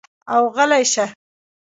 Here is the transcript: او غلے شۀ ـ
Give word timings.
او 0.33 0.41
غلے 0.55 0.81
شۀ 0.93 1.05
ـ 1.09 1.13